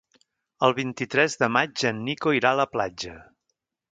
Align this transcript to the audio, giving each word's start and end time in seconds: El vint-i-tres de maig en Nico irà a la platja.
El 0.67 0.71
vint-i-tres 0.79 1.35
de 1.43 1.51
maig 1.57 1.85
en 1.91 2.01
Nico 2.09 2.35
irà 2.39 2.53
a 2.53 2.59
la 2.63 2.67
platja. 2.75 3.15